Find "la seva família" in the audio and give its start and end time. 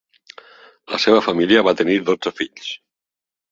0.93-1.63